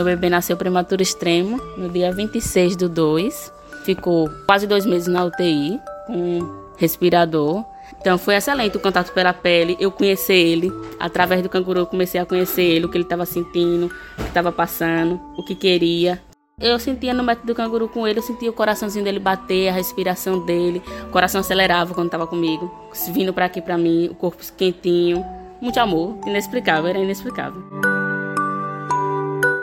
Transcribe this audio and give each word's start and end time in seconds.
Meu 0.00 0.04
bebê 0.06 0.30
nasceu 0.30 0.56
prematuro 0.56 1.02
extremo 1.02 1.60
no 1.76 1.86
dia 1.86 2.10
26 2.10 2.74
do 2.74 2.88
2. 2.88 3.52
Ficou 3.84 4.30
quase 4.46 4.66
dois 4.66 4.86
meses 4.86 5.08
na 5.08 5.26
UTI, 5.26 5.78
com 6.06 6.38
respirador. 6.78 7.62
Então 8.00 8.16
foi 8.16 8.34
excelente 8.34 8.78
o 8.78 8.80
contato 8.80 9.12
pela 9.12 9.34
pele, 9.34 9.76
eu 9.78 9.90
conhecer 9.90 10.32
ele. 10.32 10.72
Através 10.98 11.42
do 11.42 11.50
canguru 11.50 11.80
eu 11.80 11.86
comecei 11.86 12.18
a 12.18 12.24
conhecer 12.24 12.62
ele, 12.62 12.86
o 12.86 12.88
que 12.88 12.96
ele 12.96 13.04
estava 13.04 13.26
sentindo, 13.26 13.88
o 14.18 14.22
que 14.22 14.28
estava 14.28 14.50
passando, 14.50 15.20
o 15.36 15.42
que 15.42 15.54
queria. 15.54 16.18
Eu 16.58 16.78
sentia 16.78 17.12
no 17.12 17.22
método 17.22 17.48
do 17.48 17.54
canguru 17.54 17.86
com 17.86 18.08
ele, 18.08 18.20
eu 18.20 18.22
sentia 18.22 18.48
o 18.48 18.54
coraçãozinho 18.54 19.04
dele 19.04 19.18
bater, 19.18 19.68
a 19.68 19.72
respiração 19.72 20.46
dele, 20.46 20.82
o 21.08 21.10
coração 21.10 21.42
acelerava 21.42 21.92
quando 21.92 22.06
estava 22.06 22.26
comigo, 22.26 22.72
vindo 23.12 23.34
para 23.34 23.44
aqui 23.44 23.60
para 23.60 23.76
mim, 23.76 24.08
o 24.10 24.14
corpo 24.14 24.42
quentinho, 24.56 25.22
muito 25.60 25.78
amor, 25.78 26.16
inexplicável, 26.26 26.88
era 26.88 26.98
inexplicável. 26.98 27.99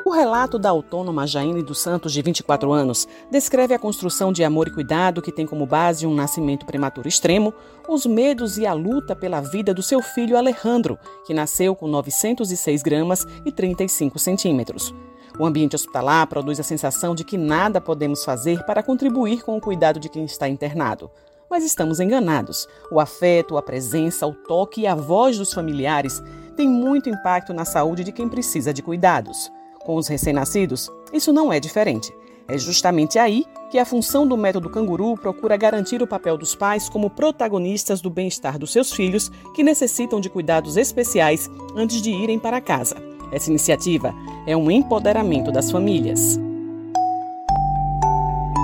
O 0.08 0.10
relato 0.10 0.58
da 0.58 0.70
autônoma 0.70 1.28
Jaine 1.28 1.62
dos 1.62 1.80
Santos, 1.80 2.14
de 2.14 2.22
24 2.22 2.72
anos, 2.72 3.06
descreve 3.30 3.74
a 3.74 3.78
construção 3.78 4.32
de 4.32 4.42
amor 4.42 4.70
e 4.70 4.72
cuidado 4.72 5.22
que 5.22 5.34
tem 5.34 5.46
como 5.46 5.66
base 5.66 6.08
um 6.08 6.16
nascimento 6.16 6.66
prematuro 6.66 7.10
extremo, 7.10 7.54
os 7.90 8.06
medos 8.06 8.58
e 8.58 8.66
a 8.66 8.72
luta 8.72 9.14
pela 9.18 9.42
vida 9.42 9.74
do 9.74 9.84
seu 9.84 10.02
filho 10.02 10.38
Alejandro, 10.38 10.98
que 11.26 11.34
nasceu 11.34 11.76
com 11.76 11.90
906 11.90 12.82
gramas 12.84 13.28
e 13.46 13.52
35 13.52 14.18
centímetros. 14.18 14.96
O 15.38 15.46
ambiente 15.46 15.76
hospitalar 15.76 16.26
produz 16.28 16.58
a 16.58 16.64
sensação 16.64 17.14
de 17.14 17.26
que 17.26 17.38
nada 17.38 17.82
podemos 17.82 18.24
fazer 18.24 18.64
para 18.64 18.82
contribuir 18.82 19.44
com 19.44 19.58
o 19.58 19.62
cuidado 19.62 20.00
de 20.00 20.08
quem 20.08 20.24
está 20.24 20.48
internado. 20.48 21.12
Mas 21.50 21.66
estamos 21.66 22.00
enganados. 22.00 22.66
O 22.90 23.02
afeto, 23.02 23.58
a 23.58 23.62
presença, 23.62 24.26
o 24.26 24.34
toque 24.34 24.82
e 24.84 24.88
a 24.88 24.96
voz 24.96 25.38
dos 25.38 25.52
familiares 25.52 26.24
têm 26.56 26.70
muito 26.70 27.10
impacto 27.10 27.54
na 27.54 27.66
saúde 27.66 28.06
de 28.06 28.14
quem 28.14 28.30
precisa 28.30 28.74
de 28.74 28.82
cuidados. 28.82 29.52
Com 29.88 29.96
os 29.96 30.10
recém-nascidos, 30.10 30.92
isso 31.14 31.32
não 31.32 31.52
é 31.52 31.62
diferente. 31.62 32.14
É 32.46 32.58
justamente 32.58 33.18
aí 33.18 33.46
que 33.72 33.80
a 33.80 33.86
função 33.86 34.28
do 34.28 34.36
método 34.36 34.70
canguru 34.70 35.16
procura 35.16 35.56
garantir 35.56 36.02
o 36.02 36.08
papel 36.08 36.38
dos 36.38 36.54
pais 36.54 36.90
como 36.90 37.10
protagonistas 37.10 38.02
do 38.02 38.10
bem-estar 38.10 38.60
dos 38.60 38.74
seus 38.74 38.92
filhos 38.92 39.32
que 39.56 39.64
necessitam 39.64 40.20
de 40.20 40.30
cuidados 40.30 40.76
especiais 40.76 41.50
antes 41.74 42.02
de 42.02 42.12
irem 42.12 42.38
para 42.38 42.60
casa. 42.60 42.98
Essa 43.32 43.50
iniciativa 43.50 44.14
é 44.46 44.58
um 44.58 44.70
empoderamento 44.70 45.54
das 45.54 45.72
famílias. 45.72 46.38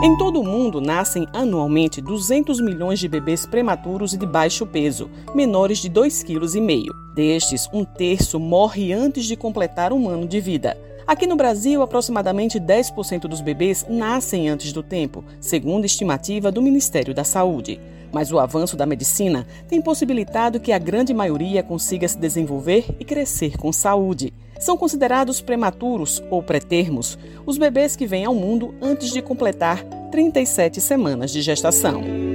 Em 0.04 0.18
todo 0.18 0.42
o 0.42 0.44
mundo 0.44 0.82
nascem 0.82 1.26
anualmente 1.32 2.02
200 2.02 2.60
milhões 2.60 3.00
de 3.00 3.08
bebês 3.08 3.46
prematuros 3.46 4.12
e 4.12 4.18
de 4.18 4.26
baixo 4.26 4.66
peso, 4.66 5.10
menores 5.34 5.78
de 5.78 5.90
2,5 5.90 6.26
kg. 6.26 7.16
Destes, 7.16 7.70
um 7.72 7.86
terço 7.86 8.42
morre 8.42 8.92
antes 8.92 9.24
de 9.24 9.38
completar 9.38 9.94
um 9.94 10.10
ano 10.10 10.28
de 10.28 10.42
vida. 10.42 10.78
Aqui 11.06 11.28
no 11.28 11.36
Brasil, 11.36 11.82
aproximadamente 11.82 12.60
10% 12.60 13.22
dos 13.22 13.42
bebês 13.42 13.86
nascem 13.90 14.48
antes 14.48 14.72
do 14.72 14.82
tempo, 14.82 15.24
segundo 15.42 15.86
estimativa 15.86 16.50
do 16.50 16.62
Ministério 16.62 17.14
da 17.14 17.26
Saúde. 17.26 17.80
Mas 18.12 18.32
o 18.32 18.40
avanço 18.40 18.78
da 18.78 18.86
medicina 18.86 19.46
tem 19.68 19.82
possibilitado 19.82 20.60
que 20.60 20.72
a 20.72 20.78
grande 20.78 21.14
maioria 21.14 21.62
consiga 21.62 22.08
se 22.08 22.18
desenvolver 22.18 22.86
e 23.00 23.04
crescer 23.04 23.58
com 23.58 23.74
saúde. 23.74 24.34
São 24.60 24.78
considerados 24.78 25.42
prematuros 25.42 26.24
ou 26.30 26.42
pré-termos 26.42 27.18
os 27.46 27.58
bebês 27.58 27.98
que 27.98 28.08
vêm 28.08 28.24
ao 28.24 28.34
mundo 28.34 28.74
antes 28.82 29.10
de 29.10 29.22
completar 29.22 29.84
37 30.10 30.80
semanas 30.80 31.32
de 31.32 31.42
gestação. 31.42 32.33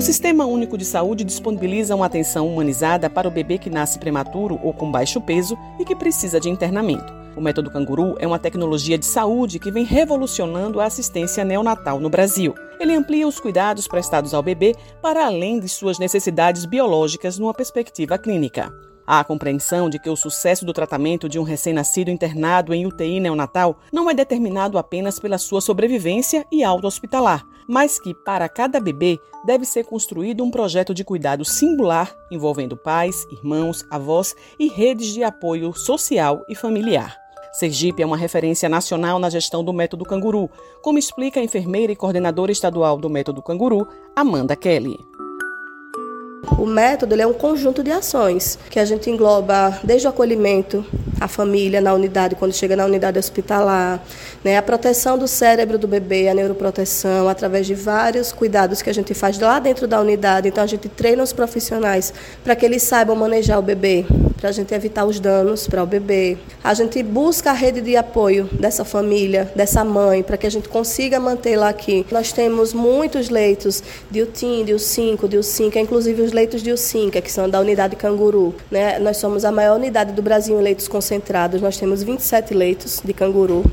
O 0.00 0.02
Sistema 0.02 0.46
Único 0.46 0.78
de 0.78 0.84
Saúde 0.86 1.22
disponibiliza 1.24 1.94
uma 1.94 2.06
atenção 2.06 2.48
humanizada 2.48 3.10
para 3.10 3.28
o 3.28 3.30
bebê 3.30 3.58
que 3.58 3.68
nasce 3.68 3.98
prematuro 3.98 4.58
ou 4.62 4.72
com 4.72 4.90
baixo 4.90 5.20
peso 5.20 5.58
e 5.78 5.84
que 5.84 5.94
precisa 5.94 6.40
de 6.40 6.48
internamento. 6.48 7.12
O 7.36 7.40
método 7.42 7.70
canguru 7.70 8.16
é 8.18 8.26
uma 8.26 8.38
tecnologia 8.38 8.96
de 8.96 9.04
saúde 9.04 9.58
que 9.58 9.70
vem 9.70 9.84
revolucionando 9.84 10.80
a 10.80 10.86
assistência 10.86 11.44
neonatal 11.44 12.00
no 12.00 12.08
Brasil. 12.08 12.54
Ele 12.80 12.94
amplia 12.94 13.28
os 13.28 13.38
cuidados 13.38 13.86
prestados 13.86 14.32
ao 14.32 14.42
bebê 14.42 14.74
para 15.02 15.26
além 15.26 15.60
de 15.60 15.68
suas 15.68 15.98
necessidades 15.98 16.64
biológicas 16.64 17.38
numa 17.38 17.52
perspectiva 17.52 18.16
clínica. 18.16 18.72
Há 19.06 19.20
a 19.20 19.24
compreensão 19.24 19.90
de 19.90 19.98
que 19.98 20.08
o 20.08 20.16
sucesso 20.16 20.64
do 20.64 20.72
tratamento 20.72 21.28
de 21.28 21.38
um 21.38 21.42
recém-nascido 21.42 22.10
internado 22.10 22.72
em 22.72 22.86
UTI 22.86 23.20
neonatal 23.20 23.78
não 23.92 24.08
é 24.08 24.14
determinado 24.14 24.78
apenas 24.78 25.18
pela 25.18 25.36
sua 25.36 25.60
sobrevivência 25.60 26.46
e 26.50 26.64
alta 26.64 26.86
hospitalar, 26.86 27.44
mas 27.70 28.00
que, 28.00 28.12
para 28.12 28.48
cada 28.48 28.80
bebê, 28.80 29.20
deve 29.46 29.64
ser 29.64 29.84
construído 29.84 30.42
um 30.42 30.50
projeto 30.50 30.92
de 30.92 31.04
cuidado 31.04 31.44
singular 31.44 32.12
envolvendo 32.28 32.76
pais, 32.76 33.24
irmãos, 33.30 33.86
avós 33.88 34.34
e 34.58 34.68
redes 34.68 35.14
de 35.14 35.22
apoio 35.22 35.72
social 35.72 36.44
e 36.48 36.56
familiar. 36.56 37.16
Sergipe 37.52 38.02
é 38.02 38.06
uma 38.06 38.16
referência 38.16 38.68
nacional 38.68 39.20
na 39.20 39.30
gestão 39.30 39.62
do 39.62 39.72
método 39.72 40.04
canguru, 40.04 40.50
como 40.82 40.98
explica 40.98 41.38
a 41.38 41.44
enfermeira 41.44 41.92
e 41.92 41.96
coordenadora 41.96 42.50
estadual 42.50 42.98
do 42.98 43.08
método 43.08 43.40
canguru, 43.40 43.86
Amanda 44.16 44.56
Kelly. 44.56 45.09
O 46.46 46.64
método 46.64 47.20
é 47.20 47.26
um 47.26 47.32
conjunto 47.32 47.82
de 47.82 47.90
ações 47.90 48.58
que 48.70 48.78
a 48.78 48.84
gente 48.84 49.10
engloba 49.10 49.78
desde 49.84 50.06
o 50.06 50.10
acolhimento, 50.10 50.84
a 51.20 51.28
família 51.28 51.80
na 51.80 51.92
unidade, 51.92 52.34
quando 52.34 52.54
chega 52.54 52.74
na 52.74 52.84
unidade 52.86 53.18
hospitalar, 53.18 54.02
né, 54.42 54.56
a 54.56 54.62
proteção 54.62 55.18
do 55.18 55.28
cérebro 55.28 55.78
do 55.78 55.86
bebê, 55.86 56.28
a 56.28 56.34
neuroproteção, 56.34 57.28
através 57.28 57.66
de 57.66 57.74
vários 57.74 58.32
cuidados 58.32 58.80
que 58.80 58.88
a 58.88 58.94
gente 58.94 59.12
faz 59.12 59.38
lá 59.38 59.58
dentro 59.58 59.86
da 59.86 60.00
unidade. 60.00 60.48
Então, 60.48 60.64
a 60.64 60.66
gente 60.66 60.88
treina 60.88 61.22
os 61.22 61.32
profissionais 61.32 62.12
para 62.42 62.56
que 62.56 62.64
eles 62.64 62.82
saibam 62.82 63.14
manejar 63.14 63.58
o 63.58 63.62
bebê, 63.62 64.06
para 64.38 64.48
a 64.48 64.52
gente 64.52 64.72
evitar 64.72 65.04
os 65.04 65.20
danos 65.20 65.68
para 65.68 65.82
o 65.82 65.86
bebê. 65.86 66.38
A 66.64 66.72
gente 66.72 67.02
busca 67.02 67.50
a 67.50 67.54
rede 67.54 67.82
de 67.82 67.96
apoio 67.96 68.48
dessa 68.52 68.84
família, 68.84 69.52
dessa 69.54 69.84
mãe, 69.84 70.22
para 70.22 70.38
que 70.38 70.46
a 70.46 70.50
gente 70.50 70.68
consiga 70.68 71.20
mantê-la 71.20 71.68
aqui. 71.68 72.06
Nós 72.10 72.32
temos 72.32 72.72
muitos 72.72 73.28
leitos 73.28 73.82
de 74.10 74.22
UTIM, 74.22 74.64
de 74.64 74.72
U5, 74.72 75.28
de 75.28 75.36
U5, 75.36 75.76
inclusive 75.76 76.22
os 76.22 76.29
leitos 76.30 76.62
de 76.62 76.70
U5, 76.70 77.20
que 77.22 77.30
são 77.30 77.48
da 77.48 77.60
unidade 77.60 77.96
Canguru. 77.96 78.54
Né? 78.70 78.98
Nós 78.98 79.16
somos 79.16 79.44
a 79.44 79.52
maior 79.52 79.76
unidade 79.76 80.12
do 80.12 80.22
Brasil 80.22 80.58
em 80.58 80.62
leitos 80.62 80.88
concentrados, 80.88 81.60
nós 81.60 81.76
temos 81.76 82.02
27 82.02 82.54
leitos 82.54 83.00
de 83.04 83.12
canguru. 83.12 83.64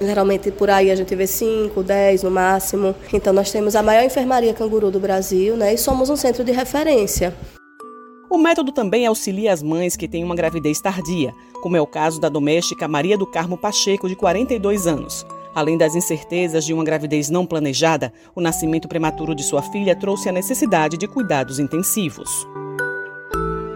Geralmente 0.00 0.50
por 0.50 0.68
aí 0.68 0.90
a 0.90 0.94
gente 0.94 1.14
vê 1.14 1.26
5, 1.26 1.82
10 1.82 2.22
no 2.22 2.30
máximo. 2.30 2.94
Então 3.12 3.32
nós 3.32 3.50
temos 3.50 3.74
a 3.74 3.82
maior 3.82 4.04
enfermaria 4.04 4.52
canguru 4.52 4.90
do 4.90 5.00
Brasil 5.00 5.56
né? 5.56 5.72
e 5.72 5.78
somos 5.78 6.10
um 6.10 6.16
centro 6.16 6.44
de 6.44 6.52
referência. 6.52 7.34
O 8.28 8.36
método 8.36 8.72
também 8.72 9.06
auxilia 9.06 9.52
as 9.52 9.62
mães 9.62 9.96
que 9.96 10.08
têm 10.08 10.24
uma 10.24 10.34
gravidez 10.34 10.80
tardia, 10.80 11.32
como 11.62 11.76
é 11.76 11.80
o 11.80 11.86
caso 11.86 12.20
da 12.20 12.28
doméstica 12.28 12.88
Maria 12.88 13.16
do 13.16 13.26
Carmo 13.26 13.56
Pacheco, 13.56 14.08
de 14.08 14.16
42 14.16 14.86
anos. 14.86 15.24
Além 15.56 15.78
das 15.78 15.94
incertezas 15.94 16.66
de 16.66 16.74
uma 16.74 16.84
gravidez 16.84 17.30
não 17.30 17.46
planejada, 17.46 18.12
o 18.34 18.42
nascimento 18.42 18.86
prematuro 18.86 19.34
de 19.34 19.42
sua 19.42 19.62
filha 19.62 19.96
trouxe 19.96 20.28
a 20.28 20.32
necessidade 20.32 20.98
de 20.98 21.08
cuidados 21.08 21.58
intensivos. 21.58 22.46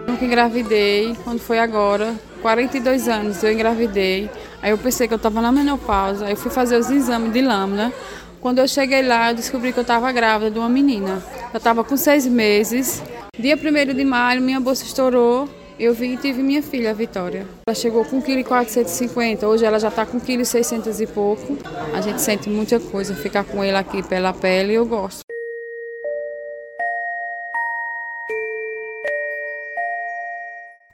Eu 0.07 0.13
engravidei, 0.21 1.15
quando 1.23 1.39
foi 1.39 1.57
agora, 1.57 2.13
42 2.43 3.07
anos 3.07 3.43
eu 3.43 3.51
engravidei. 3.51 4.29
Aí 4.61 4.69
eu 4.69 4.77
pensei 4.77 5.07
que 5.07 5.13
eu 5.15 5.17
estava 5.17 5.41
na 5.41 5.51
menopausa, 5.51 6.27
aí 6.27 6.33
eu 6.33 6.37
fui 6.37 6.51
fazer 6.51 6.77
os 6.77 6.87
exames 6.91 7.33
de 7.33 7.41
lâmina. 7.41 7.91
Quando 8.39 8.59
eu 8.59 8.67
cheguei 8.67 9.01
lá, 9.01 9.31
eu 9.31 9.35
descobri 9.35 9.73
que 9.73 9.79
eu 9.79 9.81
estava 9.81 10.11
grávida 10.11 10.51
de 10.51 10.59
uma 10.59 10.69
menina. 10.69 11.19
Eu 11.51 11.57
estava 11.57 11.83
com 11.83 11.97
seis 11.97 12.27
meses 12.27 13.01
Dia 13.39 13.55
1 13.55 13.95
de 13.95 14.05
maio, 14.05 14.39
minha 14.39 14.59
bolsa 14.59 14.83
estourou. 14.83 15.49
Eu 15.81 15.95
vim 15.95 16.13
e 16.13 16.17
tive 16.17 16.43
minha 16.43 16.61
filha, 16.61 16.91
a 16.91 16.93
Vitória. 16.93 17.47
Ela 17.65 17.73
chegou 17.73 18.05
com 18.05 18.17
1,450 18.21 19.39
kg, 19.39 19.45
hoje 19.47 19.65
ela 19.65 19.79
já 19.79 19.87
está 19.87 20.05
com 20.05 20.19
1,600 20.19 20.95
kg 20.95 21.03
e 21.03 21.07
pouco. 21.07 21.57
A 21.91 21.99
gente 22.01 22.21
sente 22.21 22.47
muita 22.51 22.79
coisa, 22.79 23.15
ficar 23.15 23.43
com 23.43 23.63
ele 23.63 23.75
aqui 23.75 24.03
pela 24.03 24.31
pele, 24.31 24.73
eu 24.73 24.85
gosto. 24.85 25.30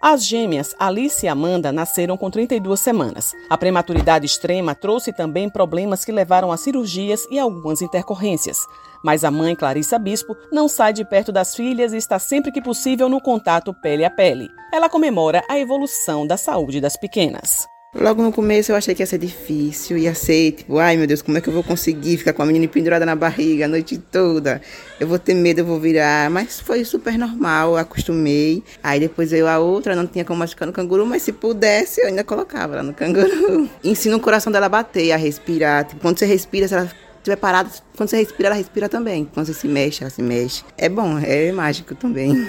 As 0.10 0.24
gêmeas 0.24 0.74
Alice 0.80 1.26
e 1.26 1.28
Amanda 1.28 1.70
nasceram 1.70 2.16
com 2.16 2.32
32 2.32 2.80
semanas. 2.80 3.34
A 3.50 3.58
prematuridade 3.58 4.26
extrema 4.26 4.74
trouxe 4.74 5.12
também 5.12 5.50
problemas 5.50 6.06
que 6.06 6.14
levaram 6.14 6.50
a 6.50 6.56
cirurgias 6.56 7.28
e 7.30 7.38
algumas 7.38 7.82
intercorrências. 7.82 8.58
Mas 9.04 9.26
a 9.26 9.32
mãe, 9.32 9.54
Clarissa 9.54 10.00
Bispo, 10.00 10.34
não 10.50 10.70
sai 10.70 10.94
de 10.94 11.04
perto 11.04 11.30
das 11.30 11.54
filhas 11.54 11.92
e 11.92 11.98
está 11.98 12.18
sempre 12.20 12.54
que 12.54 12.62
possível 12.62 13.10
no 13.10 13.20
contato 13.20 13.74
pele 13.74 14.06
a 14.06 14.10
pele. 14.10 14.48
Ela 14.72 14.88
comemora 14.88 15.44
a 15.50 15.60
evolução 15.60 16.26
da 16.26 16.38
saúde 16.38 16.80
das 16.80 16.96
pequenas. 16.96 17.68
Logo 18.00 18.22
no 18.22 18.32
começo 18.32 18.72
eu 18.72 18.76
achei 18.76 18.94
que 18.94 19.02
ia 19.02 19.08
ser 19.08 19.18
difícil, 19.18 19.98
ia 19.98 20.14
ser 20.14 20.52
tipo, 20.52 20.78
ai 20.78 20.96
meu 20.96 21.08
Deus, 21.08 21.24
como 21.24 21.36
é 21.38 21.42
que 21.42 21.50
eu 21.50 21.54
vou 21.54 21.64
conseguir 21.64 22.18
ficar 22.18 22.32
com 22.32 22.44
a 22.44 22.46
menina 22.46 22.68
pendurada 22.68 23.04
na 23.08 23.16
barriga 23.16 23.66
a 23.66 23.68
noite 23.68 23.98
toda? 23.98 24.62
Eu 25.00 25.08
vou 25.08 25.18
ter 25.18 25.34
medo, 25.34 25.62
eu 25.62 25.66
vou 25.66 25.80
virar. 25.80 26.30
Mas 26.30 26.60
foi 26.60 26.86
super 26.86 27.18
normal, 27.18 27.76
acostumei. 27.76 28.64
Aí 28.84 29.00
depois 29.00 29.34
eu 29.34 29.48
a 29.48 29.58
outra, 29.58 29.96
não 29.96 30.06
tinha 30.06 30.24
como 30.24 30.48
ficar 30.48 30.68
no 30.68 30.72
canguru, 30.72 31.08
mas 31.08 31.24
se 31.24 31.32
pudesse 31.32 32.02
eu 32.02 32.08
ainda 32.08 32.24
colocava 32.24 32.76
lá 32.76 32.84
no 32.84 32.94
canguru. 32.94 33.68
Ensina 33.84 34.16
o 34.16 34.20
coração 34.20 34.52
dela 34.52 34.68
a 34.68 34.70
bater, 34.70 35.12
a 35.12 35.18
respirar. 35.18 35.86
Tipo, 35.86 36.02
quando 36.02 36.20
você 36.20 36.28
respira, 36.28 36.68
se 36.68 36.76
ela 36.76 36.92
estiver 37.18 37.36
parada, 37.36 37.70
quando 37.96 38.10
você 38.10 38.18
respira, 38.18 38.50
ela 38.50 38.56
respira 38.56 38.88
também. 38.88 39.28
Quando 39.34 39.48
você 39.48 39.54
se 39.56 39.68
mexe, 39.68 40.04
ela 40.04 40.12
se 40.12 40.22
mexe. 40.22 40.64
É 40.78 40.88
bom, 40.88 41.18
é 41.18 41.52
mágico 41.52 41.96
também. 41.96 42.48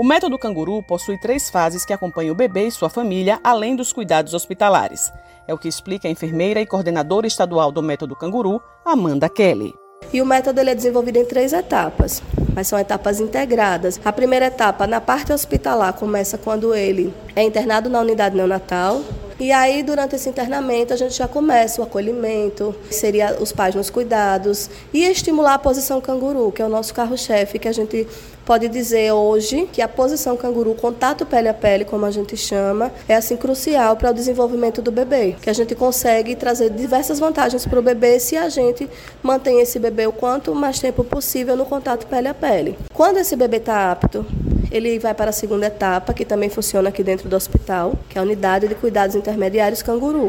O 0.00 0.02
método 0.02 0.38
canguru 0.38 0.82
possui 0.82 1.18
três 1.18 1.50
fases 1.50 1.84
que 1.84 1.92
acompanham 1.92 2.32
o 2.32 2.34
bebê 2.34 2.66
e 2.66 2.70
sua 2.70 2.88
família, 2.88 3.38
além 3.44 3.76
dos 3.76 3.92
cuidados 3.92 4.32
hospitalares. 4.32 5.12
É 5.46 5.52
o 5.52 5.58
que 5.58 5.68
explica 5.68 6.08
a 6.08 6.10
enfermeira 6.10 6.58
e 6.58 6.64
coordenadora 6.64 7.26
estadual 7.26 7.70
do 7.70 7.82
método 7.82 8.16
canguru, 8.16 8.62
Amanda 8.82 9.28
Kelly. 9.28 9.74
E 10.10 10.22
o 10.22 10.24
método 10.24 10.58
ele 10.58 10.70
é 10.70 10.74
desenvolvido 10.74 11.18
em 11.18 11.26
três 11.26 11.52
etapas, 11.52 12.22
mas 12.54 12.66
são 12.66 12.78
etapas 12.78 13.20
integradas. 13.20 14.00
A 14.02 14.10
primeira 14.10 14.46
etapa, 14.46 14.86
na 14.86 15.02
parte 15.02 15.34
hospitalar, 15.34 15.92
começa 15.92 16.38
quando 16.38 16.74
ele 16.74 17.12
é 17.36 17.42
internado 17.42 17.90
na 17.90 18.00
unidade 18.00 18.34
neonatal, 18.34 19.02
e 19.40 19.52
aí, 19.52 19.82
durante 19.82 20.16
esse 20.16 20.28
internamento, 20.28 20.92
a 20.92 20.96
gente 20.96 21.14
já 21.14 21.26
começa 21.26 21.80
o 21.80 21.84
acolhimento, 21.84 22.74
seria 22.90 23.38
os 23.40 23.50
pais 23.50 23.74
nos 23.74 23.88
cuidados, 23.88 24.68
e 24.92 25.02
estimular 25.02 25.54
a 25.54 25.58
posição 25.58 25.98
canguru, 25.98 26.52
que 26.52 26.60
é 26.60 26.64
o 26.66 26.68
nosso 26.68 26.92
carro-chefe, 26.92 27.58
que 27.58 27.66
a 27.66 27.72
gente 27.72 28.06
pode 28.50 28.66
dizer 28.66 29.12
hoje 29.12 29.68
que 29.72 29.80
a 29.80 29.86
posição 29.86 30.36
canguru, 30.36 30.74
contato 30.74 31.24
pele 31.24 31.46
a 31.46 31.54
pele, 31.54 31.84
como 31.84 32.04
a 32.04 32.10
gente 32.10 32.36
chama, 32.36 32.90
é 33.08 33.14
assim 33.14 33.36
crucial 33.36 33.94
para 33.94 34.10
o 34.10 34.12
desenvolvimento 34.12 34.82
do 34.82 34.90
bebê, 34.90 35.36
que 35.40 35.48
a 35.48 35.52
gente 35.52 35.72
consegue 35.76 36.34
trazer 36.34 36.68
diversas 36.70 37.20
vantagens 37.20 37.64
para 37.64 37.78
o 37.78 37.82
bebê 37.82 38.18
se 38.18 38.36
a 38.36 38.48
gente 38.48 38.90
mantém 39.22 39.60
esse 39.60 39.78
bebê 39.78 40.08
o 40.08 40.12
quanto 40.12 40.52
mais 40.52 40.80
tempo 40.80 41.04
possível 41.04 41.56
no 41.56 41.64
contato 41.64 42.08
pele 42.08 42.26
a 42.26 42.34
pele. 42.34 42.76
Quando 42.92 43.18
esse 43.18 43.36
bebê 43.36 43.58
está 43.58 43.92
apto, 43.92 44.26
ele 44.72 44.98
vai 44.98 45.14
para 45.14 45.30
a 45.30 45.32
segunda 45.32 45.66
etapa, 45.66 46.12
que 46.12 46.24
também 46.24 46.50
funciona 46.50 46.88
aqui 46.88 47.04
dentro 47.04 47.28
do 47.28 47.36
hospital, 47.36 47.94
que 48.08 48.18
é 48.18 48.20
a 48.20 48.24
unidade 48.24 48.66
de 48.66 48.74
cuidados 48.74 49.14
intermediários 49.14 49.80
canguru. 49.80 50.28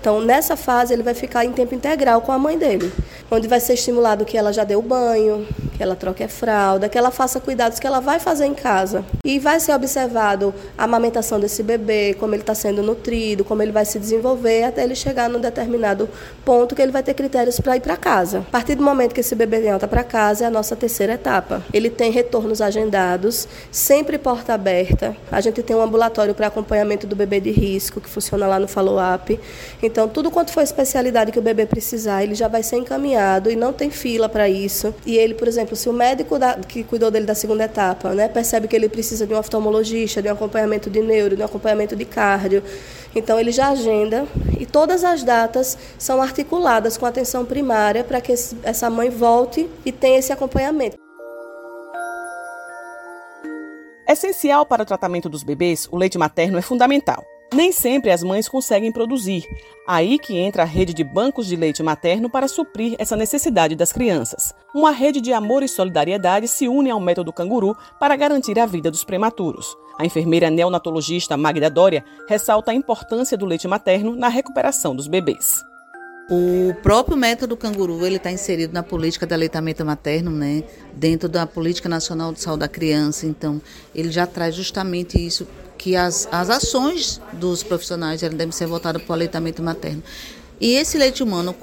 Então, 0.00 0.22
nessa 0.22 0.56
fase, 0.56 0.94
ele 0.94 1.02
vai 1.02 1.12
ficar 1.12 1.44
em 1.44 1.52
tempo 1.52 1.74
integral 1.74 2.22
com 2.22 2.32
a 2.32 2.38
mãe 2.38 2.56
dele, 2.56 2.90
onde 3.30 3.46
vai 3.46 3.60
ser 3.60 3.74
estimulado 3.74 4.24
que 4.24 4.38
ela 4.38 4.54
já 4.54 4.64
deu 4.64 4.80
banho, 4.80 5.46
que 5.78 5.82
ela 5.84 5.94
troque 5.94 6.24
a 6.24 6.28
fralda, 6.28 6.88
que 6.88 6.98
ela 6.98 7.12
faça 7.12 7.38
cuidados 7.38 7.78
que 7.78 7.86
ela 7.86 8.00
vai 8.00 8.18
fazer 8.18 8.46
em 8.46 8.54
casa. 8.54 9.04
E 9.24 9.38
vai 9.38 9.60
ser 9.60 9.72
observado 9.72 10.52
a 10.76 10.84
amamentação 10.84 11.38
desse 11.38 11.62
bebê, 11.62 12.16
como 12.18 12.34
ele 12.34 12.42
está 12.42 12.54
sendo 12.54 12.82
nutrido, 12.82 13.44
como 13.44 13.62
ele 13.62 13.70
vai 13.70 13.84
se 13.84 13.96
desenvolver, 13.96 14.64
até 14.64 14.82
ele 14.82 14.96
chegar 14.96 15.30
num 15.30 15.38
determinado 15.38 16.08
ponto 16.44 16.74
que 16.74 16.82
ele 16.82 16.90
vai 16.90 17.04
ter 17.04 17.14
critérios 17.14 17.60
para 17.60 17.76
ir 17.76 17.80
para 17.80 17.96
casa. 17.96 18.40
A 18.40 18.50
partir 18.50 18.74
do 18.74 18.82
momento 18.82 19.14
que 19.14 19.20
esse 19.20 19.36
bebê 19.36 19.60
volta 19.60 19.86
para 19.86 20.02
casa, 20.02 20.44
é 20.44 20.46
a 20.48 20.50
nossa 20.50 20.74
terceira 20.74 21.12
etapa. 21.12 21.62
Ele 21.72 21.88
tem 21.88 22.10
retornos 22.10 22.60
agendados, 22.60 23.46
sempre 23.70 24.18
porta 24.18 24.54
aberta. 24.54 25.16
A 25.30 25.40
gente 25.40 25.62
tem 25.62 25.76
um 25.76 25.80
ambulatório 25.80 26.34
para 26.34 26.48
acompanhamento 26.48 27.06
do 27.06 27.14
bebê 27.14 27.38
de 27.38 27.52
risco, 27.52 28.00
que 28.00 28.08
funciona 28.08 28.48
lá 28.48 28.58
no 28.58 28.66
follow-up. 28.66 29.38
Então, 29.80 30.08
tudo 30.08 30.28
quanto 30.28 30.50
for 30.50 30.62
especialidade 30.62 31.30
que 31.30 31.38
o 31.38 31.42
bebê 31.42 31.66
precisar, 31.66 32.24
ele 32.24 32.34
já 32.34 32.48
vai 32.48 32.64
ser 32.64 32.78
encaminhado 32.78 33.48
e 33.48 33.54
não 33.54 33.72
tem 33.72 33.90
fila 33.90 34.28
para 34.28 34.48
isso. 34.48 34.92
E 35.06 35.16
ele, 35.16 35.34
por 35.34 35.46
exemplo, 35.46 35.67
se 35.76 35.88
o 35.88 35.92
médico 35.92 36.38
da, 36.38 36.54
que 36.54 36.82
cuidou 36.84 37.10
dele 37.10 37.26
da 37.26 37.34
segunda 37.34 37.64
etapa 37.64 38.14
né, 38.14 38.28
percebe 38.28 38.68
que 38.68 38.76
ele 38.76 38.88
precisa 38.88 39.26
de 39.26 39.34
um 39.34 39.38
oftalmologista, 39.38 40.22
de 40.22 40.28
um 40.28 40.32
acompanhamento 40.32 40.90
de 40.90 41.00
neuro, 41.00 41.36
de 41.36 41.42
um 41.42 41.44
acompanhamento 41.44 41.96
de 41.96 42.04
cardio, 42.04 42.62
então 43.14 43.38
ele 43.38 43.52
já 43.52 43.68
agenda 43.68 44.26
e 44.58 44.66
todas 44.66 45.04
as 45.04 45.22
datas 45.22 45.76
são 45.98 46.20
articuladas 46.20 46.96
com 46.96 47.06
atenção 47.06 47.44
primária 47.44 48.04
para 48.04 48.20
que 48.20 48.32
essa 48.62 48.90
mãe 48.90 49.10
volte 49.10 49.68
e 49.84 49.92
tenha 49.92 50.18
esse 50.18 50.32
acompanhamento. 50.32 50.96
Essencial 54.08 54.64
para 54.64 54.82
o 54.82 54.86
tratamento 54.86 55.28
dos 55.28 55.42
bebês, 55.42 55.86
o 55.90 55.96
leite 55.96 56.16
materno 56.16 56.56
é 56.56 56.62
fundamental. 56.62 57.22
Nem 57.52 57.72
sempre 57.72 58.10
as 58.10 58.22
mães 58.22 58.46
conseguem 58.46 58.92
produzir. 58.92 59.44
Aí 59.86 60.18
que 60.18 60.36
entra 60.36 60.62
a 60.62 60.66
rede 60.66 60.92
de 60.92 61.02
bancos 61.02 61.46
de 61.46 61.56
leite 61.56 61.82
materno 61.82 62.28
para 62.28 62.46
suprir 62.46 62.94
essa 62.98 63.16
necessidade 63.16 63.74
das 63.74 63.90
crianças. 63.90 64.54
Uma 64.74 64.90
rede 64.90 65.20
de 65.20 65.32
amor 65.32 65.62
e 65.62 65.68
solidariedade 65.68 66.46
se 66.46 66.68
une 66.68 66.90
ao 66.90 67.00
método 67.00 67.32
canguru 67.32 67.74
para 67.98 68.16
garantir 68.16 68.58
a 68.58 68.66
vida 68.66 68.90
dos 68.90 69.02
prematuros. 69.02 69.74
A 69.98 70.04
enfermeira 70.04 70.50
neonatologista 70.50 71.36
Magda 71.36 71.70
Dória 71.70 72.04
ressalta 72.28 72.70
a 72.70 72.74
importância 72.74 73.36
do 73.36 73.46
leite 73.46 73.66
materno 73.66 74.14
na 74.14 74.28
recuperação 74.28 74.94
dos 74.94 75.08
bebês. 75.08 75.67
O 76.30 76.74
próprio 76.82 77.16
método 77.16 77.56
canguru 77.56 78.04
ele 78.04 78.16
está 78.16 78.30
inserido 78.30 78.74
na 78.74 78.82
política 78.82 79.26
de 79.26 79.32
aleitamento 79.32 79.82
materno, 79.82 80.30
né? 80.30 80.62
Dentro 80.92 81.26
da 81.26 81.46
política 81.46 81.88
nacional 81.88 82.34
de 82.34 82.40
saúde 82.40 82.60
da 82.60 82.68
criança. 82.68 83.26
Então, 83.26 83.62
ele 83.94 84.12
já 84.12 84.26
traz 84.26 84.54
justamente 84.54 85.18
isso 85.18 85.48
que 85.78 85.96
as, 85.96 86.28
as 86.30 86.50
ações 86.50 87.18
dos 87.32 87.62
profissionais 87.62 88.20
devem 88.20 88.52
ser 88.52 88.66
voltadas 88.66 89.00
para 89.00 89.10
o 89.10 89.14
aleitamento 89.14 89.62
materno. 89.62 90.02
E 90.60 90.74
esse 90.74 90.98
leite 90.98 91.22
humano 91.22 91.56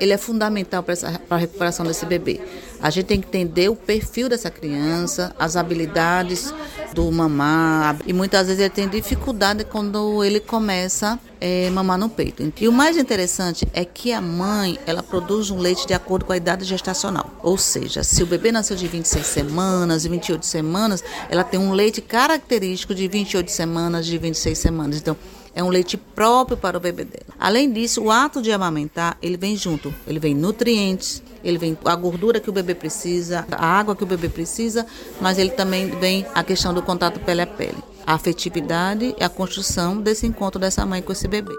ele 0.00 0.12
é 0.12 0.18
fundamental 0.18 0.82
para 0.82 0.94
a 1.30 1.36
recuperação 1.36 1.86
desse 1.86 2.04
bebê. 2.04 2.40
A 2.82 2.90
gente 2.90 3.06
tem 3.06 3.20
que 3.20 3.28
entender 3.28 3.68
o 3.68 3.76
perfil 3.76 4.28
dessa 4.28 4.50
criança, 4.50 5.34
as 5.38 5.56
habilidades 5.56 6.52
do 6.94 7.10
mamar, 7.10 7.96
e 8.06 8.12
muitas 8.12 8.46
vezes 8.46 8.60
ele 8.60 8.70
tem 8.70 8.88
dificuldade 8.88 9.64
quando 9.64 10.24
ele 10.24 10.40
começa 10.40 11.18
é, 11.40 11.70
mamar 11.70 11.98
no 11.98 12.08
peito. 12.08 12.52
E 12.60 12.68
o 12.68 12.72
mais 12.72 12.96
interessante 12.96 13.66
é 13.72 13.84
que 13.84 14.12
a 14.12 14.20
mãe, 14.20 14.78
ela 14.86 15.02
produz 15.02 15.50
um 15.50 15.58
leite 15.58 15.86
de 15.86 15.94
acordo 15.94 16.24
com 16.24 16.32
a 16.32 16.36
idade 16.36 16.64
gestacional. 16.64 17.30
Ou 17.42 17.56
seja, 17.56 18.02
se 18.02 18.22
o 18.22 18.26
bebê 18.26 18.52
nasceu 18.52 18.76
de 18.76 18.86
26 18.86 19.26
semanas, 19.26 20.04
e 20.04 20.08
28 20.08 20.44
semanas, 20.44 21.02
ela 21.28 21.44
tem 21.44 21.58
um 21.58 21.72
leite 21.72 22.00
característico 22.00 22.94
de 22.94 23.06
28 23.08 23.50
semanas, 23.50 24.06
de 24.06 24.18
26 24.18 24.58
semanas. 24.58 24.96
Então, 24.98 25.16
é 25.54 25.62
um 25.62 25.68
leite 25.68 25.96
próprio 25.96 26.56
para 26.56 26.76
o 26.76 26.80
bebê 26.80 27.04
dela. 27.04 27.34
Além 27.38 27.70
disso, 27.72 28.04
o 28.04 28.10
ato 28.10 28.40
de 28.40 28.52
amamentar, 28.52 29.16
ele 29.20 29.36
vem 29.36 29.56
junto. 29.56 29.92
Ele 30.06 30.18
vem 30.18 30.34
nutrientes, 30.34 31.22
ele 31.42 31.58
vem 31.58 31.76
a 31.84 31.94
gordura 31.96 32.40
que 32.40 32.50
o 32.50 32.52
bebê 32.52 32.74
precisa, 32.74 33.46
a 33.50 33.66
água 33.66 33.96
que 33.96 34.04
o 34.04 34.06
bebê 34.06 34.28
precisa, 34.28 34.86
mas 35.20 35.38
ele 35.38 35.50
também 35.50 35.88
vem 35.98 36.26
a 36.34 36.42
questão 36.44 36.72
do 36.72 36.82
contato 36.82 37.20
pele 37.20 37.42
a 37.42 37.46
pele. 37.46 37.78
A 38.06 38.14
afetividade 38.14 39.14
e 39.18 39.24
a 39.24 39.28
construção 39.28 40.00
desse 40.00 40.26
encontro 40.26 40.60
dessa 40.60 40.84
mãe 40.86 41.02
com 41.02 41.12
esse 41.12 41.28
bebê. 41.28 41.54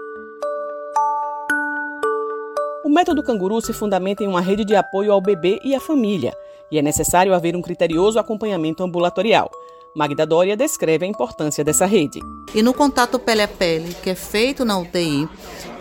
O 2.84 2.88
método 2.88 3.22
canguru 3.22 3.60
se 3.60 3.72
fundamenta 3.72 4.22
em 4.22 4.28
uma 4.28 4.40
rede 4.40 4.64
de 4.64 4.74
apoio 4.74 5.12
ao 5.12 5.20
bebê 5.20 5.58
e 5.64 5.74
à 5.74 5.80
família, 5.80 6.34
e 6.70 6.78
é 6.78 6.82
necessário 6.82 7.34
haver 7.34 7.54
um 7.54 7.62
criterioso 7.62 8.18
acompanhamento 8.18 8.82
ambulatorial. 8.82 9.50
Magda 9.94 10.24
Doria 10.24 10.56
descreve 10.56 11.04
a 11.04 11.08
importância 11.08 11.62
dessa 11.62 11.84
rede. 11.84 12.18
E 12.54 12.62
no 12.62 12.72
contato 12.72 13.18
pele 13.18 13.42
a 13.42 13.48
pele, 13.48 13.94
que 14.02 14.08
é 14.08 14.14
feito 14.14 14.64
na 14.64 14.78
UTI, 14.78 15.28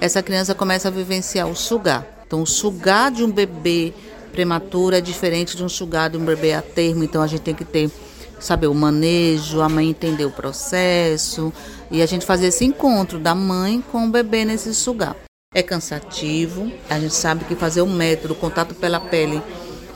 essa 0.01 0.21
criança 0.21 0.53
começa 0.53 0.89
a 0.89 0.91
vivenciar 0.91 1.47
o 1.47 1.55
sugar. 1.55 2.05
Então, 2.27 2.41
o 2.41 2.45
sugar 2.45 3.09
de 3.09 3.23
um 3.23 3.31
bebê 3.31 3.93
prematuro 4.33 4.95
é 4.95 5.01
diferente 5.01 5.55
de 5.55 5.63
um 5.63 5.69
sugar 5.69 6.09
de 6.09 6.17
um 6.17 6.25
bebê 6.25 6.53
a 6.53 6.61
termo, 6.61 7.05
então 7.05 7.21
a 7.21 7.27
gente 7.27 7.41
tem 7.41 7.55
que 7.55 7.63
ter 7.63 7.89
saber 8.37 8.67
o 8.67 8.73
manejo, 8.73 9.61
a 9.61 9.69
mãe 9.69 9.89
entender 9.89 10.25
o 10.25 10.31
processo 10.31 11.53
e 11.89 12.01
a 12.01 12.05
gente 12.05 12.25
fazer 12.25 12.47
esse 12.47 12.65
encontro 12.65 13.17
da 13.17 13.35
mãe 13.35 13.81
com 13.91 14.05
o 14.05 14.09
bebê 14.09 14.43
nesse 14.43 14.73
sugar. 14.73 15.15
É 15.53 15.63
cansativo, 15.63 16.69
a 16.89 16.99
gente 16.99 17.13
sabe 17.13 17.45
que 17.45 17.55
fazer 17.55 17.81
o 17.81 17.87
método, 17.87 18.33
o 18.33 18.37
contato 18.37 18.73
pela 18.75 18.99
pele, 18.99 19.41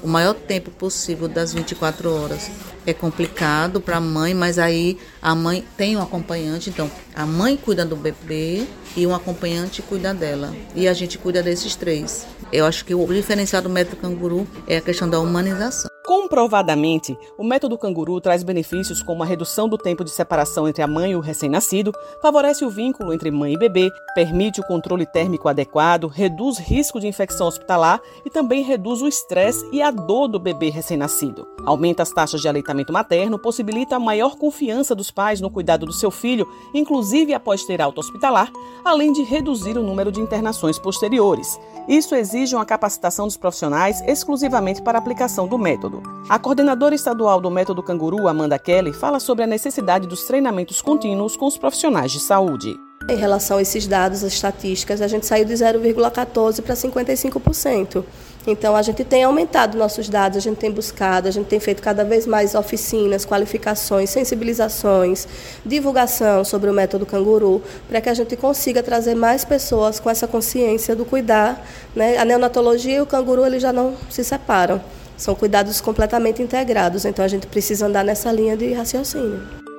o 0.03 0.07
maior 0.07 0.33
tempo 0.33 0.71
possível 0.71 1.27
das 1.27 1.53
24 1.53 2.13
horas 2.13 2.49
é 2.85 2.93
complicado 2.93 3.81
para 3.81 3.97
a 3.97 4.01
mãe, 4.01 4.33
mas 4.33 4.59
aí 4.59 4.97
a 5.21 5.33
mãe 5.33 5.65
tem 5.77 5.97
um 5.97 6.01
acompanhante, 6.01 6.69
então 6.69 6.89
a 7.13 7.25
mãe 7.25 7.57
cuida 7.57 7.85
do 7.85 7.95
bebê 7.95 8.65
e 8.95 9.05
um 9.05 9.13
acompanhante 9.13 9.81
cuida 9.81 10.13
dela. 10.13 10.53
E 10.75 10.87
a 10.87 10.93
gente 10.93 11.17
cuida 11.17 11.41
desses 11.41 11.75
três. 11.75 12.25
Eu 12.51 12.65
acho 12.65 12.85
que 12.85 12.93
o 12.93 13.05
diferencial 13.07 13.61
do 13.61 13.69
método 13.69 13.97
canguru 13.97 14.47
é 14.67 14.77
a 14.77 14.81
questão 14.81 15.09
da 15.09 15.19
humanização. 15.19 15.94
Comprovadamente, 16.05 17.17
o 17.35 17.43
método 17.43 17.79
canguru 17.79 18.21
traz 18.21 18.43
benefícios 18.43 19.01
como 19.01 19.23
a 19.23 19.25
redução 19.25 19.67
do 19.67 19.75
tempo 19.75 20.03
de 20.03 20.11
separação 20.11 20.67
entre 20.67 20.83
a 20.83 20.87
mãe 20.87 21.13
e 21.13 21.15
o 21.15 21.19
recém-nascido, 21.19 21.91
favorece 22.21 22.63
o 22.63 22.69
vínculo 22.69 23.11
entre 23.11 23.31
mãe 23.31 23.53
e 23.53 23.57
bebê, 23.57 23.89
permite 24.13 24.61
o 24.61 24.63
controle 24.67 25.07
térmico 25.07 25.49
adequado, 25.49 26.05
reduz 26.05 26.59
risco 26.59 26.99
de 26.99 27.07
infecção 27.07 27.47
hospitalar 27.47 27.99
e 28.23 28.29
também 28.29 28.63
reduz 28.63 29.01
o 29.01 29.07
estresse 29.07 29.67
e 29.71 29.81
a 29.81 29.89
dor 29.89 30.27
do 30.27 30.39
bebê 30.39 30.69
recém-nascido. 30.69 31.47
Aumenta 31.65 32.03
as 32.03 32.11
taxas 32.11 32.39
de 32.39 32.47
aleitamento 32.47 32.93
materno, 32.93 33.39
possibilita 33.39 33.95
a 33.95 33.99
maior 33.99 34.35
confiança 34.35 34.93
dos 34.93 35.09
pais 35.09 35.41
no 35.41 35.49
cuidado 35.49 35.87
do 35.87 35.93
seu 35.93 36.11
filho, 36.11 36.47
inclusive 36.71 37.33
após 37.33 37.63
ter 37.63 37.81
alta 37.81 38.01
hospitalar, 38.01 38.51
além 38.83 39.11
de 39.11 39.23
reduzir 39.23 39.75
o 39.75 39.83
número 39.83 40.11
de 40.11 40.21
internações 40.21 40.77
posteriores. 40.77 41.59
Isso 41.87 42.15
exige 42.15 42.55
uma 42.55 42.65
capacitação 42.65 43.27
dos 43.27 43.37
profissionais 43.37 44.01
exclusivamente 44.07 44.81
para 44.81 44.97
a 44.97 45.01
aplicação 45.01 45.47
do 45.47 45.57
método. 45.57 46.01
A 46.27 46.39
coordenadora 46.39 46.95
estadual 46.95 47.39
do 47.39 47.51
Método 47.51 47.83
Canguru, 47.83 48.27
Amanda 48.27 48.57
Kelly, 48.57 48.91
fala 48.91 49.19
sobre 49.19 49.43
a 49.43 49.47
necessidade 49.47 50.07
dos 50.07 50.23
treinamentos 50.23 50.81
contínuos 50.81 51.37
com 51.37 51.45
os 51.45 51.57
profissionais 51.57 52.11
de 52.11 52.19
saúde. 52.19 52.84
Em 53.07 53.15
relação 53.15 53.57
a 53.57 53.61
esses 53.61 53.85
dados, 53.85 54.23
as 54.23 54.33
estatísticas, 54.33 54.99
a 54.99 55.07
gente 55.07 55.27
saiu 55.27 55.45
de 55.45 55.53
0,14% 55.53 56.61
para 56.63 56.73
55%. 56.73 58.03
Então, 58.47 58.75
a 58.75 58.81
gente 58.81 59.03
tem 59.03 59.23
aumentado 59.23 59.77
nossos 59.77 60.09
dados, 60.09 60.37
a 60.37 60.41
gente 60.41 60.57
tem 60.57 60.71
buscado, 60.71 61.27
a 61.27 61.31
gente 61.31 61.45
tem 61.45 61.59
feito 61.59 61.83
cada 61.83 62.03
vez 62.03 62.25
mais 62.25 62.55
oficinas, 62.55 63.23
qualificações, 63.23 64.09
sensibilizações, 64.09 65.27
divulgação 65.63 66.43
sobre 66.43 66.67
o 66.67 66.73
método 66.73 67.05
canguru, 67.05 67.61
para 67.87 68.01
que 68.01 68.09
a 68.09 68.13
gente 68.13 68.35
consiga 68.35 68.81
trazer 68.81 69.13
mais 69.13 69.45
pessoas 69.45 69.99
com 69.99 70.09
essa 70.09 70.27
consciência 70.27 70.95
do 70.95 71.05
cuidar. 71.05 71.63
Né? 71.95 72.17
A 72.17 72.25
neonatologia 72.25 72.97
e 72.97 73.01
o 73.01 73.05
canguru 73.05 73.45
eles 73.45 73.61
já 73.61 73.71
não 73.71 73.95
se 74.09 74.23
separam. 74.23 74.81
São 75.15 75.35
cuidados 75.35 75.79
completamente 75.79 76.41
integrados, 76.41 77.05
então 77.05 77.23
a 77.23 77.27
gente 77.27 77.45
precisa 77.45 77.85
andar 77.85 78.03
nessa 78.03 78.31
linha 78.31 78.57
de 78.57 78.73
raciocínio. 78.73 79.74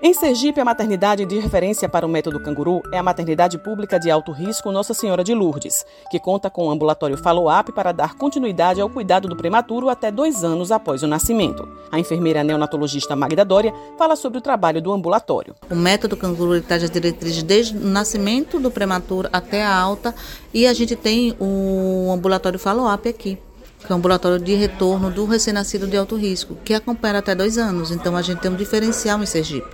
Em 0.00 0.14
Sergipe, 0.14 0.60
a 0.60 0.64
maternidade 0.64 1.26
de 1.26 1.40
referência 1.40 1.88
para 1.88 2.06
o 2.06 2.08
método 2.08 2.38
canguru 2.38 2.80
é 2.92 2.98
a 2.98 3.02
maternidade 3.02 3.58
pública 3.58 3.98
de 3.98 4.08
alto 4.08 4.30
risco 4.30 4.70
Nossa 4.70 4.94
Senhora 4.94 5.24
de 5.24 5.34
Lourdes, 5.34 5.84
que 6.08 6.20
conta 6.20 6.48
com 6.48 6.68
um 6.68 6.70
ambulatório 6.70 7.16
follow-up 7.16 7.72
para 7.72 7.90
dar 7.90 8.14
continuidade 8.14 8.80
ao 8.80 8.88
cuidado 8.88 9.26
do 9.26 9.34
prematuro 9.34 9.88
até 9.88 10.12
dois 10.12 10.44
anos 10.44 10.70
após 10.70 11.02
o 11.02 11.08
nascimento. 11.08 11.68
A 11.90 11.98
enfermeira 11.98 12.44
neonatologista 12.44 13.16
Magda 13.16 13.44
Dória 13.44 13.74
fala 13.98 14.14
sobre 14.14 14.38
o 14.38 14.40
trabalho 14.40 14.80
do 14.80 14.92
ambulatório. 14.92 15.56
O 15.68 15.74
método 15.74 16.16
canguru 16.16 16.54
está 16.54 16.76
as 16.76 16.88
diretrizes 16.88 17.42
desde 17.42 17.76
o 17.76 17.80
nascimento 17.80 18.60
do 18.60 18.70
prematuro 18.70 19.28
até 19.32 19.64
a 19.64 19.76
alta 19.76 20.14
e 20.54 20.64
a 20.64 20.72
gente 20.72 20.94
tem 20.94 21.34
o 21.40 22.12
ambulatório 22.12 22.58
follow-up 22.58 23.08
aqui 23.08 23.36
que 23.78 23.92
é 23.92 23.94
um 23.94 23.98
ambulatório 23.98 24.38
de 24.38 24.54
retorno 24.54 25.10
do 25.10 25.24
recém-nascido 25.24 25.86
de 25.86 25.96
alto 25.96 26.16
risco, 26.16 26.56
que 26.64 26.74
acompanha 26.74 27.18
até 27.18 27.34
dois 27.34 27.56
anos. 27.56 27.90
Então 27.90 28.16
a 28.16 28.22
gente 28.22 28.40
tem 28.40 28.50
um 28.50 28.56
diferencial 28.56 29.22
em 29.22 29.26
Sergipe, 29.26 29.68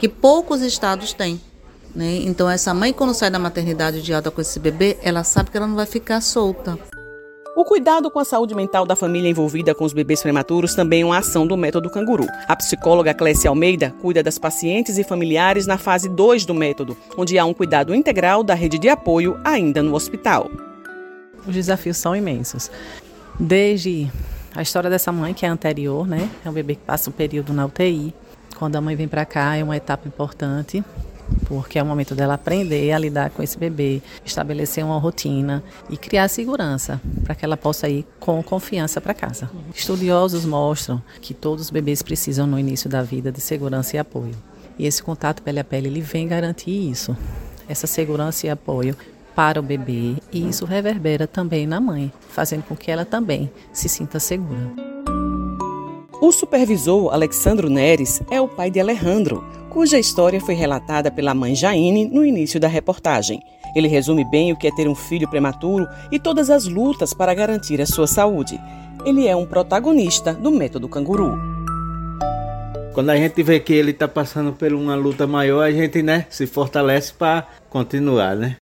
que 0.00 0.08
poucos 0.08 0.62
estados 0.62 1.12
têm. 1.12 1.40
Né? 1.94 2.22
Então 2.22 2.48
essa 2.48 2.72
mãe 2.72 2.92
quando 2.92 3.14
sai 3.14 3.30
da 3.30 3.38
maternidade 3.38 4.00
de 4.02 4.14
alta 4.14 4.30
com 4.30 4.40
esse 4.40 4.58
bebê, 4.58 4.96
ela 5.02 5.22
sabe 5.22 5.50
que 5.50 5.56
ela 5.56 5.66
não 5.66 5.76
vai 5.76 5.86
ficar 5.86 6.20
solta. 6.20 6.78
O 7.56 7.64
cuidado 7.64 8.10
com 8.10 8.18
a 8.18 8.24
saúde 8.24 8.54
mental 8.54 8.86
da 8.86 8.96
família 8.96 9.28
envolvida 9.28 9.74
com 9.74 9.84
os 9.84 9.92
bebês 9.92 10.22
prematuros 10.22 10.74
também 10.74 11.02
é 11.02 11.04
uma 11.04 11.18
ação 11.18 11.46
do 11.46 11.56
método 11.56 11.90
canguru. 11.90 12.26
A 12.48 12.56
psicóloga 12.56 13.12
Clécia 13.12 13.50
Almeida 13.50 13.92
cuida 14.00 14.22
das 14.22 14.38
pacientes 14.38 14.96
e 14.96 15.04
familiares 15.04 15.66
na 15.66 15.76
fase 15.76 16.08
2 16.08 16.46
do 16.46 16.54
método, 16.54 16.96
onde 17.18 17.38
há 17.38 17.44
um 17.44 17.52
cuidado 17.52 17.94
integral 17.94 18.42
da 18.42 18.54
rede 18.54 18.78
de 18.78 18.88
apoio 18.88 19.38
ainda 19.44 19.82
no 19.82 19.94
hospital. 19.94 20.48
Os 21.46 21.54
desafios 21.54 21.96
são 21.96 22.14
imensos. 22.16 22.70
Desde 23.38 24.08
a 24.54 24.62
história 24.62 24.88
dessa 24.88 25.10
mãe, 25.10 25.34
que 25.34 25.44
é 25.44 25.48
anterior, 25.48 26.06
né? 26.06 26.30
É 26.44 26.48
um 26.48 26.52
bebê 26.52 26.76
que 26.76 26.82
passa 26.82 27.10
um 27.10 27.12
período 27.12 27.52
na 27.52 27.66
UTI. 27.66 28.14
Quando 28.60 28.76
a 28.76 28.80
mãe 28.82 28.94
vem 28.94 29.08
para 29.08 29.24
cá, 29.24 29.56
é 29.56 29.64
uma 29.64 29.74
etapa 29.74 30.06
importante, 30.06 30.84
porque 31.46 31.78
é 31.78 31.82
o 31.82 31.86
momento 31.86 32.14
dela 32.14 32.34
aprender 32.34 32.92
a 32.92 32.98
lidar 32.98 33.30
com 33.30 33.42
esse 33.42 33.56
bebê, 33.56 34.02
estabelecer 34.22 34.84
uma 34.84 34.98
rotina 34.98 35.64
e 35.88 35.96
criar 35.96 36.28
segurança 36.28 37.00
para 37.24 37.34
que 37.34 37.42
ela 37.42 37.56
possa 37.56 37.88
ir 37.88 38.06
com 38.18 38.42
confiança 38.42 39.00
para 39.00 39.14
casa. 39.14 39.50
Estudiosos 39.74 40.44
mostram 40.44 41.02
que 41.22 41.32
todos 41.32 41.64
os 41.64 41.70
bebês 41.70 42.02
precisam 42.02 42.46
no 42.46 42.58
início 42.58 42.90
da 42.90 43.02
vida 43.02 43.32
de 43.32 43.40
segurança 43.40 43.96
e 43.96 43.98
apoio. 43.98 44.34
E 44.78 44.86
esse 44.86 45.02
contato 45.02 45.42
pele 45.42 45.60
a 45.60 45.64
pele 45.64 45.88
ele 45.88 46.02
vem 46.02 46.28
garantir 46.28 46.90
isso, 46.90 47.16
essa 47.66 47.86
segurança 47.86 48.46
e 48.46 48.50
apoio 48.50 48.94
para 49.34 49.58
o 49.58 49.62
bebê 49.62 50.16
e 50.30 50.46
isso 50.46 50.66
reverbera 50.66 51.26
também 51.26 51.66
na 51.66 51.80
mãe, 51.80 52.12
fazendo 52.28 52.64
com 52.64 52.76
que 52.76 52.90
ela 52.90 53.06
também 53.06 53.50
se 53.72 53.88
sinta 53.88 54.20
segura. 54.20 54.89
O 56.22 56.30
supervisor 56.30 57.14
Alexandro 57.14 57.70
Neres 57.70 58.22
é 58.30 58.38
o 58.38 58.46
pai 58.46 58.70
de 58.70 58.78
Alejandro, 58.78 59.42
cuja 59.70 59.98
história 59.98 60.38
foi 60.38 60.54
relatada 60.54 61.10
pela 61.10 61.32
mãe 61.32 61.54
Jaine 61.54 62.04
no 62.04 62.22
início 62.22 62.60
da 62.60 62.68
reportagem. 62.68 63.40
Ele 63.74 63.88
resume 63.88 64.22
bem 64.30 64.52
o 64.52 64.56
que 64.56 64.66
é 64.66 64.70
ter 64.70 64.86
um 64.86 64.94
filho 64.94 65.26
prematuro 65.30 65.88
e 66.12 66.18
todas 66.18 66.50
as 66.50 66.66
lutas 66.66 67.14
para 67.14 67.32
garantir 67.32 67.80
a 67.80 67.86
sua 67.86 68.06
saúde. 68.06 68.60
Ele 69.06 69.26
é 69.26 69.34
um 69.34 69.46
protagonista 69.46 70.34
do 70.34 70.50
método 70.50 70.90
canguru. 70.90 71.38
Quando 72.92 73.08
a 73.08 73.16
gente 73.16 73.42
vê 73.42 73.58
que 73.58 73.72
ele 73.72 73.92
está 73.92 74.06
passando 74.06 74.52
por 74.52 74.70
uma 74.74 74.94
luta 74.94 75.26
maior, 75.26 75.62
a 75.62 75.72
gente 75.72 76.02
né, 76.02 76.26
se 76.28 76.46
fortalece 76.46 77.14
para 77.14 77.46
continuar, 77.70 78.36
né? 78.36 78.56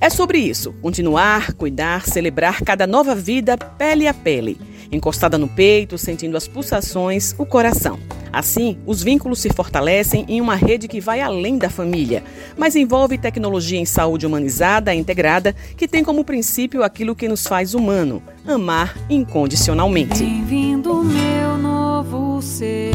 É 0.00 0.08
sobre 0.08 0.38
isso: 0.38 0.72
continuar, 0.80 1.52
cuidar, 1.52 2.06
celebrar 2.06 2.62
cada 2.62 2.86
nova 2.86 3.14
vida 3.14 3.58
pele 3.58 4.08
a 4.08 4.14
pele, 4.14 4.58
encostada 4.90 5.36
no 5.36 5.46
peito, 5.46 5.98
sentindo 5.98 6.38
as 6.38 6.48
pulsações, 6.48 7.34
o 7.36 7.44
coração. 7.44 7.98
Assim, 8.32 8.78
os 8.86 9.02
vínculos 9.02 9.40
se 9.40 9.50
fortalecem 9.50 10.24
em 10.28 10.40
uma 10.40 10.54
rede 10.54 10.88
que 10.88 11.00
vai 11.00 11.20
além 11.20 11.58
da 11.58 11.68
família, 11.68 12.22
mas 12.56 12.76
envolve 12.76 13.18
tecnologia 13.18 13.78
em 13.78 13.84
saúde 13.84 14.24
humanizada, 14.24 14.94
integrada, 14.94 15.54
que 15.76 15.88
tem 15.88 16.02
como 16.02 16.24
princípio 16.24 16.82
aquilo 16.82 17.14
que 17.14 17.28
nos 17.28 17.46
faz 17.46 17.74
humano: 17.74 18.22
amar 18.46 18.96
incondicionalmente. 19.10 20.22
Bem-vindo, 20.22 21.04
meu 21.04 21.58
novo 21.58 22.40
ser, 22.40 22.92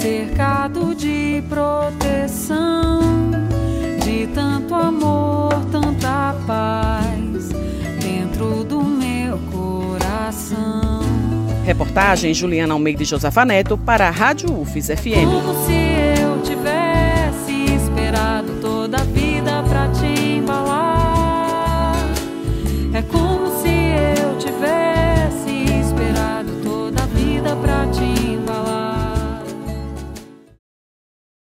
cercado 0.00 0.94
de 0.94 1.42
proteção, 1.48 3.00
de 4.04 4.28
tanto 4.28 4.74
amor, 4.74 5.49
paz 6.32 7.48
dentro 8.00 8.64
do 8.64 8.82
meu 8.82 9.38
coração. 9.52 11.00
Reportagem 11.64 12.34
Juliana 12.34 12.74
Almeida 12.74 13.02
e 13.02 13.06
Josafa 13.06 13.44
Neto 13.44 13.76
para 13.78 14.08
a 14.08 14.10
Rádio 14.10 14.52
UFES 14.60 14.86
FM. 14.86 15.24
Como 15.24 15.66
se 15.66 16.20
eu 16.20 16.42
tivesse 16.42 17.74
esperado 17.74 18.52
toda 18.60 18.98
a 18.98 19.04
vida 19.04 19.62
pra 19.68 19.88
te 19.88 20.06
embalar. 20.06 21.96
É 22.92 23.02
como 23.02 23.59